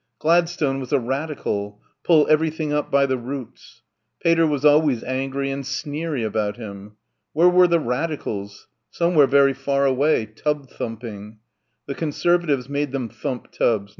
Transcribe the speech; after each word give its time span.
Gladstone 0.17 0.79
was 0.79 0.91
a 0.91 0.99
Radical... 0.99 1.79
"pull 2.03 2.25
everything 2.27 2.73
up 2.73 2.89
by 2.89 3.05
the 3.05 3.19
roots."... 3.19 3.83
Pater 4.23 4.47
was 4.47 4.65
always 4.65 5.03
angry 5.03 5.51
and 5.51 5.63
sneery 5.63 6.25
about 6.25 6.57
him.... 6.57 6.93
Where 7.33 7.49
were 7.49 7.67
the 7.67 7.79
Radicals? 7.79 8.65
Somewhere 8.89 9.27
very 9.27 9.53
far 9.53 9.85
away... 9.85 10.25
tub 10.25 10.71
thumping... 10.71 11.37
the 11.85 11.93
Conservatives 11.93 12.67
made 12.67 12.91
them 12.93 13.09
thump 13.09 13.51
tubs 13.51 13.89